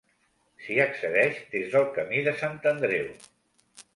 S'hi 0.67 0.77
accedeix 0.85 1.35
des 1.51 1.69
del 1.75 1.85
Camí 1.99 2.23
de 2.29 2.35
Sant 2.41 2.57
Andreu. 2.75 3.07